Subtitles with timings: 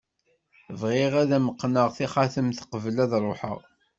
[0.79, 3.57] Bɣiɣ ad am-qqneɣ taxatemt qbel ad ruḥeɣ.